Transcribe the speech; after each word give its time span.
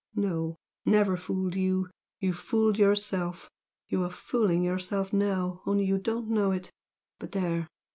No 0.15 0.57
never 0.83 1.15
fooled 1.15 1.53
you, 1.53 1.91
you 2.19 2.33
fooled 2.33 2.79
yourself 2.79 3.47
you 3.87 4.03
are 4.03 4.09
fooling 4.09 4.63
yourself 4.63 5.13
now, 5.13 5.61
only 5.67 5.85
you 5.85 5.99
don't 5.99 6.27
know 6.27 6.49
it. 6.51 6.71
But 7.19 7.33
there! 7.33 7.67